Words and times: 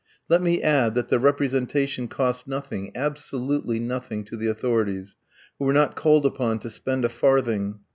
Let 0.27 0.41
me 0.41 0.63
add 0.63 0.95
that 0.95 1.09
the 1.09 1.19
representation 1.19 2.07
cost 2.07 2.47
nothing, 2.47 2.91
absolutely 2.95 3.79
nothing, 3.79 4.23
to 4.25 4.35
the 4.35 4.47
authorities, 4.47 5.15
who 5.59 5.65
were 5.65 5.73
not 5.73 5.95
called 5.95 6.25
upon 6.25 6.57
to 6.61 6.71
spend 6.71 7.05
a 7.05 7.09
farthing. 7.09 7.81